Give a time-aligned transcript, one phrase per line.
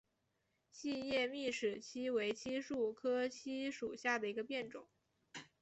[0.71, 4.87] 细齿密叶槭为槭树科槭属下的一个变种。